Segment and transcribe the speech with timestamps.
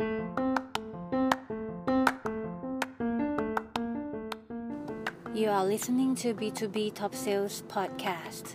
[0.00, 0.06] You
[5.50, 8.46] are listening to B2B Top Sales Podcast.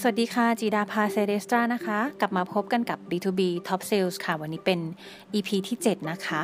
[0.00, 4.80] สวัสดีค่ะ จีดาพาเซเดสตรานะคะ กลับมาพบกันกับ B2B Top Sales ค่ะ วันนี้เป็น
[5.34, 6.42] EP ที่ 7 นะคะ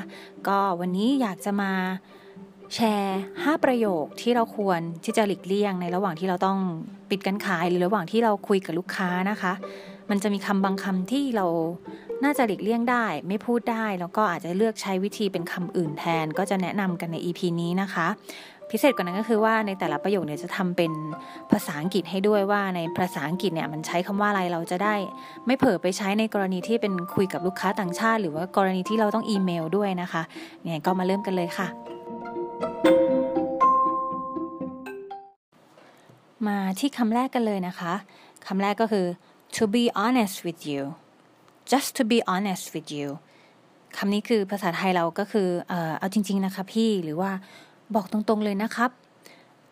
[0.49, 1.73] ก็วันนี้อยากจะมา
[2.75, 6.59] แชร์ 5 ประโยคที่เราควรที่จะหลีกเลี่ยงในระหว่างที่เราต้อง
[7.11, 9.53] ปิดการขายหรือระหว่างที่เราคุยกับลูกค้านะคะ
[10.11, 11.47] มันจะมีคำบางคำที่เรา
[12.25, 18.07] น่าจะหลีกเลี่ยงได้ ไม่พูดได้ แล้วก็อาจจะเลือกใช้วิธีเป็นคำอื่นแทน ก็จะแนะนำกันใน EP นี้นะคะ
[18.71, 20.93] พิเศษกว่านั้นก็คือว่าในแต่ละประโยคเนี่ยจะทำเป็น
[21.51, 24.95] ภาษาอังกฤษให้ด้วยว่าในภาษาอังกฤษเนี่ยมันใช้คำว่าอะไรเราจะได้
[25.47, 30.23] ไม่เผลอไปใช้ในกรณีที่เป็นคุยกับลูกค้าต่างชาติ หรือว่ากรณีที่เราต้องอีเมลด้วยนะคะ
[30.63, 31.69] เนี่ยก็มาเริ่มกันเลยค่ะ
[36.49, 37.93] มาที่คำแรกกันเลยนะคะ
[38.47, 39.07] คำแรกก็คือ
[39.57, 40.83] to be honest with you
[41.71, 43.09] just to be honest with you
[43.97, 47.31] คำนี้คือภาษาไทยเราก็คือเออเอาจริง ๆ นะคะพี่หรือว่า
[47.95, 48.91] บอกตรงๆเลยนะครับ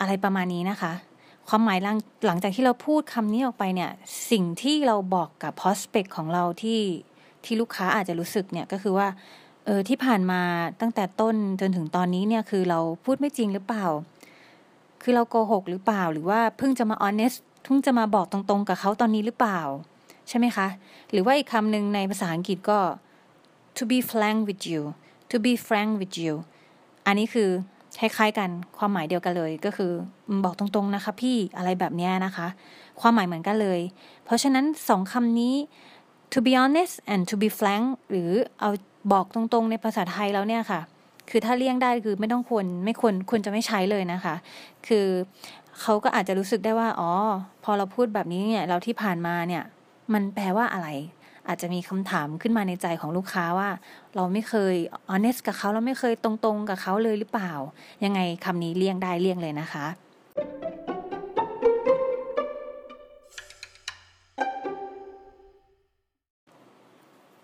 [0.01, 0.93] อะไรประมาณนี้นะคะ
[1.49, 3.91] ความหมายหลังหลังจากที่เราพูดคำนี้ออกไปเนี่ย
[4.31, 6.81] สิ่งที่เราบอกกับ prospect ของเราที่
[7.45, 9.09] ที่ลูกค้าอาจจะรู้สึกเนี่ยก็คือว่า
[9.67, 10.41] เออที่ผ่านมา
[10.81, 13.87] ตั้งแต่ต้นจนถึงตอนนี้เนี่ยคือเราพูดไม่จริงหรือเปล่า
[15.03, 19.61] คือเราโกหกหรือเปล่า หรือว่าเพิ่งจะมา honest เพิ่งจะมาบอกตรงๆ กับเขาตอนนี้หรือเปล่า
[20.29, 20.67] ใช่ไหมคะ
[21.13, 22.79] หรือว่าอีกคำหนึ่งในภาษาอังกฤษก็
[23.77, 24.83] to be frank with you
[25.31, 26.35] to be frank with you
[27.07, 27.49] อันนี้คือ
[27.99, 29.93] คล้ายๆกันความหมายเดียวกันเลยก็คือ
[30.45, 32.47] บอกตรงๆนะคะ พี่อะไรแบบนี้นะคะ
[33.01, 33.81] ความหมายเหมือนกันเลย
[34.25, 35.55] เพราะฉะนั้นสองคำนี้
[36.33, 38.71] to be honest and to be frank หรือเอา
[39.13, 40.81] บอกตรงๆในภาษาไทยแล้วเนี่ยค่ะ
[41.31, 44.35] คือถ้าเลี่ยงได้คือไม่ต้องควรไม่ควรควรจะไม่ใช้เลยนะคะ
[44.87, 45.07] คือ
[45.81, 47.11] เขาก็อาจจะรู้สึกได้ว่า อ๋อ
[47.65, 49.63] พอเราพูดแบบนี้เนี่ย เราที่ผ่านมาเนี่ย
[50.13, 50.89] มันแปลว่าอะไร
[51.49, 53.69] อาจจะมีคำถามขึ้นมาในใจของลูกค้าว่า
[54.15, 54.75] เราไม่เคย
[55.11, 57.53] honest กับเขาเราไม่เคยตรงๆ กับเขาเลยหรือเปล่า
[58.05, 59.87] ยังไงคำนี้เลี่ยงได้เลี่ยงเลยนะคะ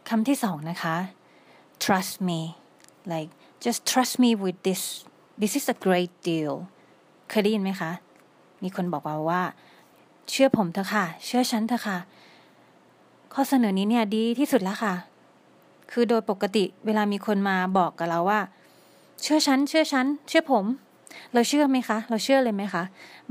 [0.08, 0.96] คำที่สองนะคะ
[1.84, 2.40] trust me
[3.12, 3.32] like
[3.64, 4.82] just trust me with this
[5.40, 6.54] this is a great deal
[7.28, 7.90] เคยได้ยินไหมคะ
[8.62, 9.42] มีคนบอกว่าว่า
[10.30, 11.98] เชื่อผมเถอะค่ะ เชื่อฉันเถอะค่ะ
[13.34, 14.94] ข้อเสนอนี้เนี่ยดีที่สุดแล้วค่ะ
[15.90, 18.40] คือโดยปกติเวลามีคนมาบอกกับเราว่า
[19.22, 20.64] เชื่อฉัน เชื่อฉัน เชื่อผม
[21.32, 22.82] เราเชื่อไหมคะ เราเชื่อเลยไหมคะ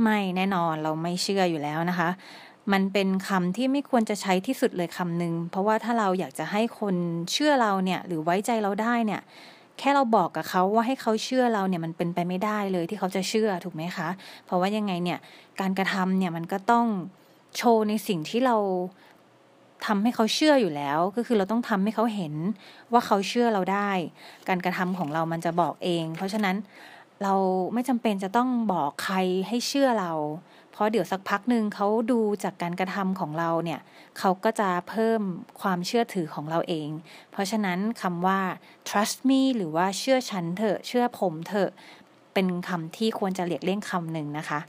[0.01, 2.09] ไม่แน่นอนเราไม่เชื่ออยู่แล้วนะคะ
[2.71, 6.95] มันเป็นคำที่ไม่ควรจะใช้ที่สุดเลยคำหนึ่งเพราะว่าถ้าเราอยากจะให้คน
[7.31, 9.21] เชื่อเราเนี่ย หรือไว้ใจเราได้เนี่ย
[9.79, 14.09] แค่เราบอกกับเขาว่าให้เขาเชื่อเราเนี่ยมันเป็นไปไม่ได้เลยที่เขาจะเชื่อถูกไหมคะ
[14.45, 15.19] เพราะว่ายังไงเนี่ย
[15.59, 16.85] การกระทำเนี่ยมันก็ต้อง
[17.57, 18.57] โชว์ในสิ่งที่เรา
[19.85, 22.33] ทำให้เขาเชื่ออยู่แล้ว ก็คือเราต้องทำให้เขาเห็น
[22.91, 23.91] ว่าเขาเชื่อเราได้
[24.49, 26.55] การกระทำของเรามันจะบอกเอง เพราะฉะนั้น
[27.23, 27.33] เรา
[27.73, 30.11] ไม่จำเป็นจะต้องบอกใครให้เชื่อเรา
[30.75, 33.79] เพราะเดี๋ยวสักพักหนึ่งเขาดูจากการกระทำของเราเนี่ย
[34.19, 35.21] เขาก็จะเพิ่ม
[35.61, 36.89] ความเชื่อถือของเราเอง
[37.31, 38.39] เพราะฉะนั้นคำว่า
[38.89, 41.69] trust me หรือว่าเชื่อฉันเถอะ เชื่อผมเถอะ
[42.33, 44.59] เป็นคำที่ควรจะเลียกเลี่ยงคำหนึ่งนะคะ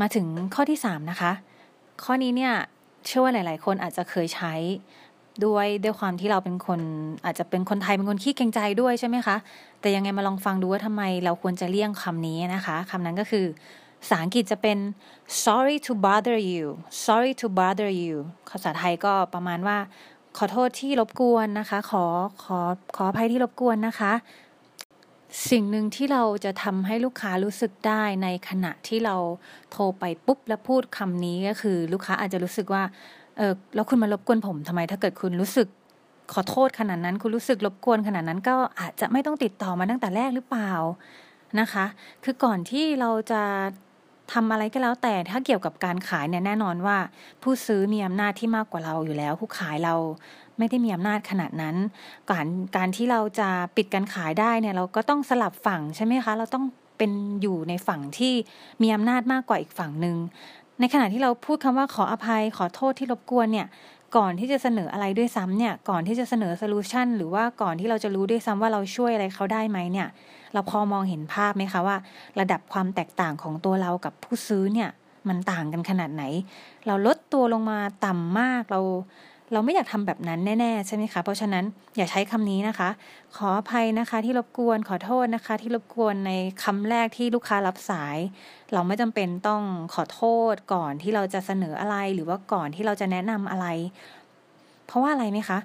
[0.00, 1.32] มาถึงข้อที่ 3 นะคะ
[2.04, 2.54] ข้อนี้เนี่ย
[3.06, 4.54] เชื่อว่าหลาย ๆ คนอาจจะเคยใช้
[5.44, 6.80] ด้วยด้วยความที่เราเป็นคน
[7.24, 9.36] อาจจะเป็นคนไทยเป็นคนขี้เกรงใจด้วยใช่ไหมคะ
[9.80, 13.46] แต่ยังไงมาลองฟังดูว่าทำไมเราควรจะเลี่ยงคำนี้นะคะคำนั้นก็คือ
[14.00, 14.78] ภาษาอังกฤษจะเป็น
[15.44, 16.64] sorry to bother you
[17.06, 18.14] sorry to bother you
[18.50, 19.78] ภาษาไทยก็ประมาณว่า
[20.38, 22.04] ขอโทษที่รบกวนนะคะ ขอ
[22.44, 22.58] ขอ
[22.96, 24.12] ขออภัยที่รบกวนนะคะ
[25.50, 29.16] สิ่งหนึ่งที่เราจะทำให้ลูกค้ารู้สึกได้ในขณะที่เรา
[29.72, 32.82] โทรไปปุ๊บแล้วพูดคำนี้ก็คือ ลูกค้าอาจจะรู้สึกว่า
[33.36, 35.68] เออแล้วคุณมารบกวนผมทำไม ถ้าเกิดคุณรู้สึก
[36.32, 40.72] ขอโทษขนาดนั้น คุณรู้สึกรบกวนขนาดนั้น ก็อาจจะไม่ต้องติดต่อมาตั้งแต่แรกหรือเปล่า
[41.60, 41.84] นะคะ
[42.24, 43.42] คือก่อนที่เราจะ
[44.32, 46.96] ทำอะไรก็แล้วแต่ถ้าเกี่ยวกับการขายเนี่ยแน่นอนว่า
[47.42, 49.94] ผู้ซื้อมีอำนาจที่มากกว่าเราอยู่แล้ว ผู้ขายเรา
[50.58, 51.76] ไม่ได้มีอำนาจขนาดนั้น
[52.30, 52.46] การ
[52.76, 56.64] การที่เราจะปิดการขายได้เนี่ยเราก็ต้องสลับฝั่งใช่ไหมคะ เราต้อง
[56.98, 57.12] เป็น
[57.42, 58.34] อยู่ในฝั่งที่
[58.82, 60.16] มีอำนาจมากกว่าอีกฝั่งหนึ่ง
[60.80, 63.66] ในขณะที่เราพูดคำว่าขออภัยขอโทษที่รบกวนเนี่ย
[64.16, 70.08] ก่อนที่จะเสนออะไรด้วยซ้ำเนี่ย ก่อนที่จะเสนอโซลูชันหรือว่าก่อนที่เราจะรู้ด้วยซ้ำว่าเราช่วยอะไรเขาได้ไหมเนี่ย
[70.54, 71.96] เราพอมองเห็นภาพไหมคะว่า
[72.40, 74.90] ระดับความแตกต่างของตัวเรากับผู้ซื้อเนี่ย
[75.28, 76.24] มันต่างกันขนาดไหน
[76.86, 78.80] เราลดตัวลงมาต่ำมากเรา
[79.52, 81.64] เราไม่อยากทำแบบนั้นแน่ๆใช่ไหมคะ เพราะฉะนั้น
[81.96, 82.88] อย่าใช้คำนี้นะคะ
[83.36, 86.32] ขออภัยนะคะ ที่รบกวนขอโทษนะคะ ที่รบกวนใน
[86.64, 88.16] คำแรกที่ลูกค้ารับสาย
[88.72, 89.62] เราไม่จำเป็นต้อง
[89.94, 93.66] ขอโทษก่อนที่เราจะเสนออะไรหรือว่าก่อนที่เราจะแนะนำอะไร
[94.86, 95.58] เพราะว่าอะไรไหมคะ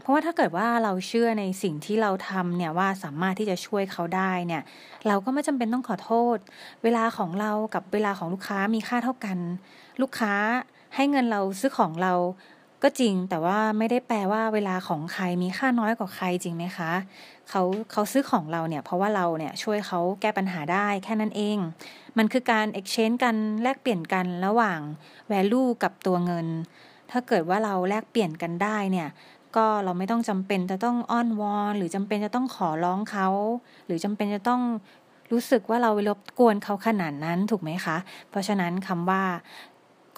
[0.00, 4.62] เพราะว่าถ้าเกิดว่าเราเชื่อในสิ่งที่เราทำเนี่ยว่าสามารถที่จะช่วยเขาได้เนี่ย
[5.06, 6.36] เราก็ไม่จำเป็นต้องขอโทษ
[6.82, 9.38] เวลาของเรากับเวลาของลูกค้ามีค่าเท่ากัน
[10.00, 10.34] ลูกค้า
[10.94, 12.14] ให้เงินเราซื้อของเรา
[12.86, 16.92] ก็จริงแต่ว่าไม่ได้แปลว่าเวลาของใครมีค่าน้อยกว่าใครจริงไหมคะ
[17.50, 21.58] เขาเขาซื้อของเราเนี่ยเพราะว่าเราเนี่ยช่วยเขาแก้ปัญหาได้แค่นั้นเอง
[22.18, 24.80] มันคือการ exchange กันแลกเปลี่ยนกันระหว่าง
[25.32, 26.46] value กับตัวเงิน
[27.10, 29.08] ถ้าเกิดว่าเราแลกเปลี่ยนกันได้เนี่ย
[29.56, 33.28] ก็เราไม่ต้องจำเป็นจะต้องอ้อนวอน หรือจำเป็นจะต้องขอร้องเขา
[33.86, 34.62] หรือจำเป็นจะต้อง
[35.32, 37.96] รู้สึกว่าเราไปรบกวนเขาขนาดนั้นถูกไหมคะ
[38.30, 39.22] เพราะฉะนั้นคำว่า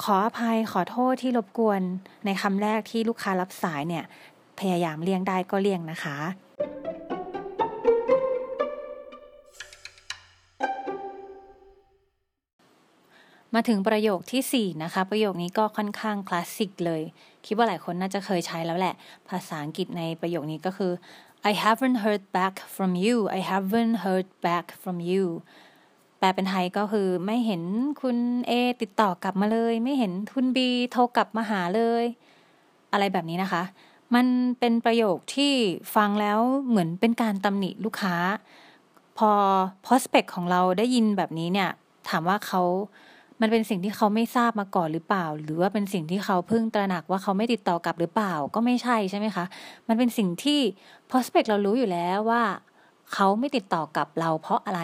[0.02, 1.82] ขออภัยขอโทษที่รบกวน
[2.24, 4.04] ในคำแรกที่ลูกค้ารับสายเนี่ย
[4.58, 6.16] พยายามเลี่ยงได้ก็เลี่ยงนะคะ
[13.54, 17.02] มาถึงประโยคที่ 4 นะคะ ประโยคนี้ก็ค่อนข้างคลาสสิกเลย
[17.46, 18.94] คิดว่าหลายคนน่าจะเคยใช้แล้วแหละ
[19.28, 20.92] ภาษาอังกฤษในประโยคนี้ก็คือ
[21.50, 25.24] I haven't heard back from you I haven't heard back from you
[26.18, 27.62] แปลเป็นไทยก็คือไม่เห็น
[28.02, 28.16] คุณ
[28.48, 28.52] เอ
[28.82, 32.04] ติดต่อกลับมาเลย ไม่เห็นคุณบีโทรกลับมาหาเลย
[32.92, 33.62] อะไรแบบนี้นะคะ
[34.14, 34.26] มัน
[34.60, 35.52] เป็นประโยคที่
[35.94, 38.16] ฟังแล้วเหมือนเป็นการตำหนิลูกค้า
[39.18, 39.30] พอ
[39.84, 41.70] prospect ของเราได้ยินแบบนี้เนี่ย
[42.08, 42.62] ถามว่าเขา
[43.40, 49.44] มันเป็นสิ่งที่เขาไม่ทราบมาก่อนหรือเปล่า หรือว่าเป็นสิ่งที่เขาเพิ่งตระหนักว่าเขาไม่ติดต่อกลับหรือเปล่าก็ไม่ใช่ใช่ไหมคะ
[49.88, 50.60] มันเป็นสิ่งที่
[51.10, 52.42] prospect เรารู้อยู่แล้วว่า
[53.12, 54.82] เขาไม่ติดต่อกลับเราเพราะอะไร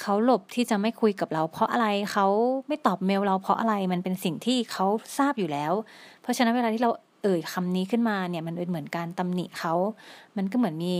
[0.00, 2.26] เขาหลบที่จะไม่คุยกับเรา เพราะอะไรเขา
[2.68, 4.86] ไม่ตอบเมลเราเพราะอะไรมันเป็นสิ่งที่เขา
[5.18, 5.72] ทราบอยู่แล้ว
[6.22, 6.90] เพราะฉะนั้นเวลาที่เรา
[7.22, 9.74] เอ่ยคำนี้ขึ้นมาเนี่ยมันเป็นเหมือนการตำหนิเขา
[10.36, 10.96] มันก็เหมือนมี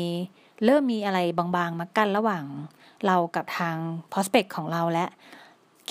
[0.65, 2.45] เริ่มมีอะไรบางๆมากั้นระหว่าง
[3.07, 3.77] เรากับทาง
[4.13, 5.07] prospect ของเราและ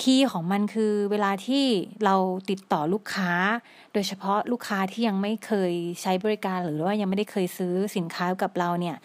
[0.00, 1.64] คีย์ของมันคือเวลาที่
[2.04, 2.14] เรา
[2.50, 3.32] ติดต่อลูกค้า
[3.92, 5.72] โดยเฉพาะลูกค้าที่ยังไม่เคย
[6.02, 8.96] ใช้บริการหรือว่ายังไม่ได้เคยซื้อสินค้ากับเราเนี่ย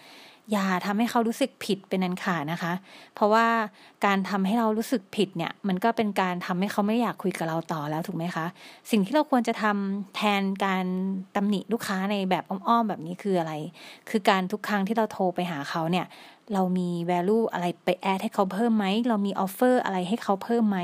[0.52, 2.72] อย่าทำให้เขารู้สึกผิดเป็นนันขาดนะคะ
[3.14, 3.46] เพราะว่า
[4.06, 8.46] การทำให้เรารู้สึกผิดเนี่ย มันก็เป็นการทำให้เขาไม่อยากคุยกับเราต่อแล้วถูกไหมคะ
[8.90, 10.84] สิ่งที่เราควรจะทำแทนการ
[11.36, 13.52] ตำหนิลูกค้าในแบบอ้อมๆแบบนี้คืออะไร
[14.08, 16.06] คือการทุกครั้งที่เราโทรไปหาเขาเนี่ย
[16.52, 20.78] เรามี value อะไรไปแอดให้เขาเพิ่มไหม เรามี offer อะไรให้เขาเพิ่มไหม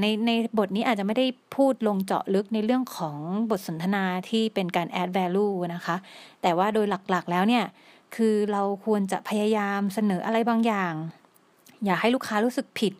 [0.00, 3.16] ในในบทนี้อาจจะไม่ได้พูดลงเจาะลึกในเรื่องของ
[3.50, 5.96] บทสนทนาที่เป็นการ add value นะคะ
[6.42, 7.64] แต่ว่าโดยหลักๆแล้วเนี่ย
[8.16, 10.94] คือเราควรจะพยายามเสนออะไรบางอย่าง
[11.84, 12.92] อย่าให้ลูกค้ารู้สึกผิด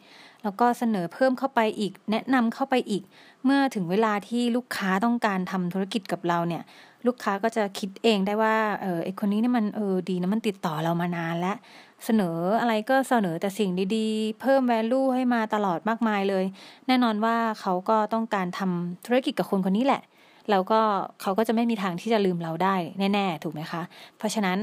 [0.42, 3.02] แล้วก็เสนอเพิ่มเข้าไปอีก แนะนำเข้าไปอีก
[3.44, 6.62] เมื่อถึงเวลาที่ลูกค้าต้องการทำธุรกิจกับเราเนี่ย
[7.06, 11.56] ลูกค้าก็จะคิดเองได้ว่าเออไอคนนี้นี่มันเออดีนะมันติดต่อเรามานานแล้ว
[12.04, 16.44] เสนออะไรก็เสนอแต่สิ่งดีๆ เพิ่ม value ให้มาตลอดมากมายเลย
[16.86, 20.02] แน่นอนว่าเขาก็ต้องการทำธุรกิจกับคนคนนี้แหละ
[20.50, 20.80] แล้วก็
[21.20, 22.76] เขาก็จะไม่มีทางที่จะลืมเราได้
[23.12, 23.82] แน่ ๆ ถูกไหมคะ
[24.18, 24.58] เพราะฉะนั้น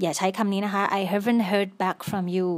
[0.00, 2.50] อย่าใช้คำนี้นะคะ I haven't heard back from you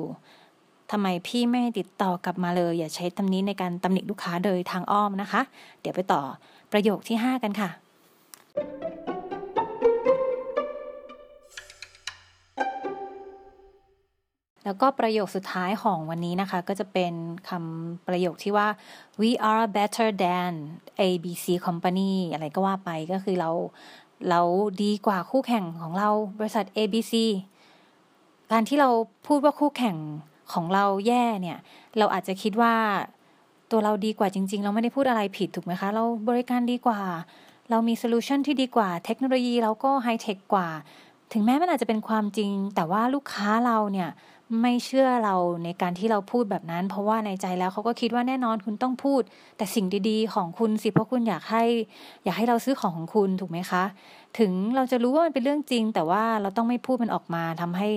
[0.93, 5.43] ทำไมพี่ไม่ติดต่อกลับมาเลย อย่าใช้คำนี้ในการตำหนิลูกค้าโดยทางอ้อมนะคะ
[5.81, 6.23] เดี๋ยวไปต่อ
[6.73, 9.16] ประโยคที่ 5 กันค่ะ
[14.67, 17.13] แล้วก็ประโยคสุดท้ายของวันนี้นะคะ ก็จะเป็น
[17.49, 18.69] คำประโยคที่ว่า
[19.21, 20.53] we are better than
[21.01, 23.51] ABC company อะไรก็ว่าไปก็คือเรา
[24.31, 24.41] เรา
[24.83, 26.09] ดีกว่าคู่แข่งของเรา
[26.39, 27.15] บริษัท ABC
[28.53, 28.89] การที่เรา
[29.27, 29.97] พูดว่าคู่แข่ง
[30.53, 31.59] ของเราแย่เนี่ย
[31.99, 32.75] เราอาจจะคิดว่า
[33.71, 37.01] ตัวเราดีกว่าจริง ๆ เราไม่ได้พูดอะไรผิดถูกไหมคะ เราบริการดีกว่า
[37.71, 40.69] เรามี solution ที่ดีกว่า เทคโนโลยีเราก็ไฮเทคกว่า
[41.33, 44.11] ถึงแม้มันอาจจะเป็นความจริง แต่ว่าลูกค้าเราเนี่ย
[44.61, 45.35] ไม่เชื่อเรา
[45.65, 49.23] ในการที่เราพูดแบบนั้น เพราะว่าในใจแล้วเขาก็คิดว่าแน่นอนคุณต้องพูด
[49.57, 51.65] แต่สิ่งดีๆ ของคุณสิเพราะคุณอยากให้
[52.25, 53.85] อยากให้เราซื้อของของคุณถูกไหมคะ
[54.39, 57.89] ถึงเราจะรู้ว่ามันเป็นเรื่องจริง แต่ว่าเราต้องไม่พูดมันออกมาทำให้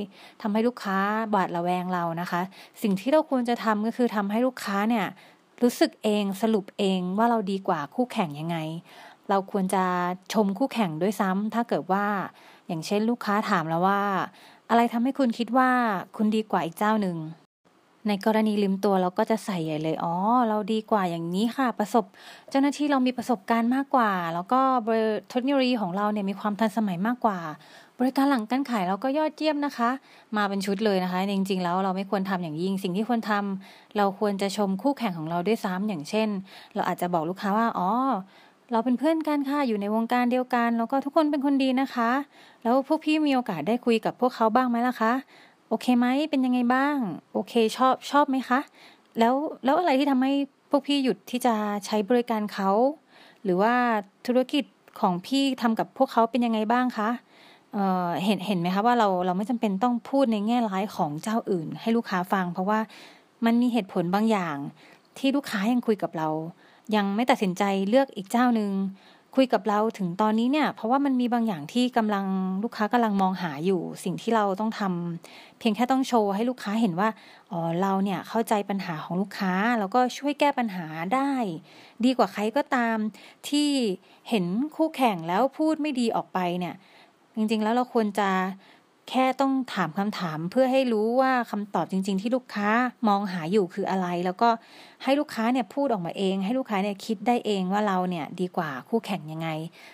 [0.41, 0.98] ทำให้ลูกค้า
[1.34, 2.41] บาดระแวงเรานะคะ
[2.82, 5.06] สิ่งที่เราควรจะทำก็คือทำให้ลูกค้าเนี่ย
[5.63, 8.58] รู้สึกเองสรุปเองว่าเราดีกว่าคู่แข่งยังไง
[9.29, 9.84] เราควรจะ
[10.34, 12.06] ชมคู่แข่งด้วยซ้ำถ้าเกิดว่า
[12.68, 14.01] อย่างเช่นลูกค้าถามแล้วว่า
[14.69, 15.69] อะไรทำให้คุณคิดว่า
[16.17, 17.17] คุณดีกว่าอีกเจ้าหนึ่ง
[18.07, 20.15] ในกรณีลืมตัวเราก็จะใส่ใหญ่เลย อ๋อ
[20.49, 22.05] เราดีกว่าอย่างนี้ค่ะ ประสบ
[22.49, 24.61] เจ้าหน้าที่เรามีประสบการณ์มากกว่า แล้วก็
[25.31, 27.39] เทคโนโลยีของเราเนี่ยมีความทันสมัยมากกว่า
[27.99, 29.89] บริการหลังการขายเราก็ยอดเยี่ยมนะคะ
[30.38, 36.29] มาเป็นชุดเลยนะคะ จริง ๆ แล้วเราไม่ควรทำอย่างยิ่ง สิ่งที่ควรทำเราควรจะชมคู่แข่งของเราด้วยซ้ำอย่างเช่น
[36.75, 37.89] เราอาจจะบอกลูกค้าว่า อ๋อ
[38.71, 42.09] เราเป็นเพื่อนกันค่ะอยู่ในวงการเดียวกัน แล้วก็ทุกคนเป็นคนดีนะคะ
[42.63, 45.13] แล้วพวกพี่มีโอกาสได้คุยกับพวกเขาบ้างไหมล่ะคะ
[45.69, 46.95] โอเคไหมเป็นยังไงบ้าง
[47.33, 48.59] โอเคชอบชอบไหมคะ
[49.19, 49.33] แล้ว
[49.65, 50.31] แล้วอะไรที่ทำให้
[50.69, 51.53] พวกพี่หยุดที่จะ
[51.85, 52.69] ใช้บริการเขา
[53.43, 53.73] หรือว่า
[54.27, 54.63] ธุรกิจ
[54.99, 57.09] ของพี่ทำกับพวกเขาเป็นยังไงบ้างคะ
[57.73, 62.79] เเห็นเห็นไหมคะว่าเราเราไม่จำเป็นต้องพูดในแง่ร้ายของเจ้าอื่น ให้ลูกค้าฟัง เพราะว่า
[63.45, 64.55] มันมีเหตุผลบางอย่าง
[65.17, 66.29] ที่ลูกค้ายังคุยกับเรา
[66.96, 68.72] ยังไม่ตัดสินใจเลือกอีกเจ้าหนึ่ง
[69.36, 72.25] คุยกับเราถึงตอนนี้เนี่ย เพราะว่ามันมีบางอย่างที่กำลัง
[72.63, 77.10] ลูกค้ากำลังมองหาอยู่ สิ่งที่เราต้องทำเพียงแค่ต้องโชว์ให้ลูกค้าเห็นว่า
[77.51, 81.31] อ๋อเราเนี่ยเข้าใจปัญหาของลูกค้า แล้วก็ช่วยแก้ปัญหาได้
[82.05, 82.98] ดีกว่าใครก็ตาม
[83.50, 83.69] ที่
[84.29, 86.75] เห็นคู่แข่งแล้วพูดไม่ดีออกไปเนี่ย
[87.36, 88.29] จริงๆแล้วเราควรจะ
[89.09, 92.69] แค่ต้องถามคำถามเพื่อให้รู้ว่าคำตอบจริง ๆ ที่ลูกค้า
[93.07, 94.49] มองหาอยู่คืออะไร แล้วก็
[95.03, 99.49] ให้ลูกค้าเนี่ยพูดออกมาเอง ให้ลูกค้าเนี่ยคิดได้เองว่าเราเนี่ยดีกว่าคู่แข่งยังไง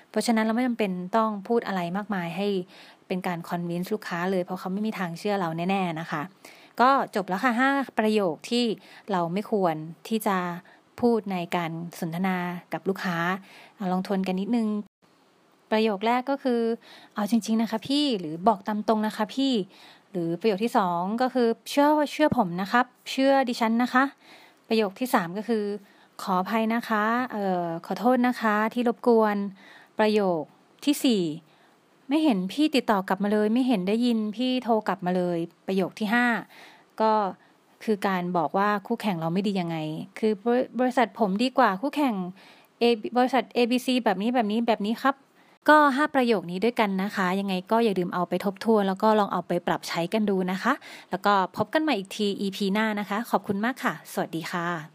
[0.10, 2.48] เพราะฉะนั้นเราไม่จำเป็นต้องพูดอะไรมากมายให้
[3.08, 6.22] เป็นการคอนวินส์ลูกค้าเลยเพราะเขาไม่มีทางเชื่อเราแน่ ๆนะคะ
[6.82, 7.70] ก็จบแล้วค่ะห้า
[8.00, 8.66] ประโยคที่
[9.12, 9.76] เราไม่ควร
[10.08, 10.38] ที่จะ
[11.02, 12.38] พูดในการสนทนา
[12.74, 13.18] กับลูกค้า
[13.92, 14.68] ลองทวนกันนิดนึง
[15.76, 16.62] ประโยคแรกก็คือ
[17.16, 19.54] เอาจริง ๆ นะคะพี่หรือบอกตามตรงนะคะพี่
[20.12, 24.04] หรือประโยคที่สองก็คือเชื่อเชื่อผมนะครับ เชื่อดิฉันนะคะ
[24.68, 25.64] ประโยคที่สามก็คือ
[26.22, 29.36] ขออภัยนะคะเอ่อขอโทษนะคะที่รบกวน
[30.00, 30.42] ประโยค
[30.86, 31.22] ที่สี่
[32.10, 36.26] ไม่เห็นพี่ติดต่อกลับมาเลย ไม่เห็นได้ยินพี่โทรกลับมาเลย ประโยคที่ห้า
[37.02, 37.12] ก็
[37.84, 39.78] คือการบอกว่าคู่แข่งเราไม่ดียังไง
[40.20, 40.34] คือ
[40.80, 42.16] บริษัทผมดีกว่าคู่แข่ง
[42.82, 42.84] A
[43.18, 45.16] บริษัท ABC แบบนี้แบบนี้แบบนี้ครับ
[45.70, 50.74] ก็ 5 ประโยคนี้ด้วยกันนะคะ ยังไงก็อย่าลืมเอาไปทบทวน แล้วก็ลองเอาไปปรับใช้กันดูนะคะ
[51.12, 54.95] แล้วก็พบกันใหม่อีกที EP หน้านะคะ ขอบคุณมากค่ะ สวัสดีค่ะ